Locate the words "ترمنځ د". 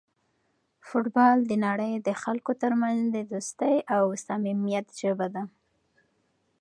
2.61-3.17